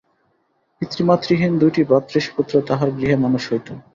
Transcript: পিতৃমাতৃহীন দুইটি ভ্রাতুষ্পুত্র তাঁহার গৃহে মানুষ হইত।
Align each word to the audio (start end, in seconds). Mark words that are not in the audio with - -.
পিতৃমাতৃহীন 0.77 1.51
দুইটি 1.61 1.81
ভ্রাতুষ্পুত্র 1.83 2.53
তাঁহার 2.67 2.89
গৃহে 2.97 3.17
মানুষ 3.17 3.43
হইত। 3.51 3.67